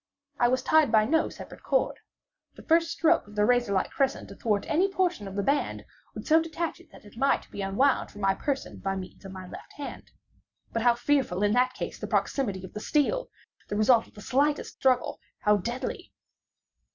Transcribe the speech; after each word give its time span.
I 0.39 0.47
was 0.47 0.63
tied 0.63 0.91
by 0.91 1.05
no 1.05 1.29
separate 1.29 1.61
cord. 1.61 1.99
The 2.55 2.63
first 2.63 2.89
stroke 2.89 3.27
of 3.27 3.35
the 3.35 3.43
razorlike 3.43 3.91
crescent 3.91 4.31
athwart 4.31 4.65
any 4.67 4.87
portion 4.91 5.27
of 5.27 5.35
the 5.35 5.43
band, 5.43 5.85
would 6.15 6.25
so 6.25 6.41
detach 6.41 6.79
it 6.79 6.91
that 6.91 7.05
it 7.05 7.17
might 7.17 7.47
be 7.51 7.61
unwound 7.61 8.09
from 8.09 8.21
my 8.21 8.33
person 8.33 8.79
by 8.79 8.95
means 8.95 9.23
of 9.25 9.31
my 9.31 9.47
left 9.47 9.73
hand. 9.73 10.09
But 10.73 10.81
how 10.81 10.95
fearful, 10.95 11.43
in 11.43 11.51
that 11.51 11.75
case, 11.75 11.99
the 11.99 12.07
proximity 12.07 12.65
of 12.65 12.73
the 12.73 12.79
steel! 12.79 13.29
The 13.69 13.75
result 13.75 14.07
of 14.07 14.15
the 14.15 14.21
slightest 14.21 14.73
struggle 14.73 15.19
how 15.41 15.57
deadly! 15.57 16.11